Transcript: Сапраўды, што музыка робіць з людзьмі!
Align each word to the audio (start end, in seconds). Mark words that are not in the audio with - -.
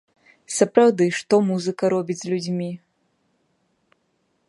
Сапраўды, 0.59 1.05
што 1.19 1.39
музыка 1.51 1.83
робіць 1.95 2.19
з 2.25 2.35
людзьмі! 2.35 2.71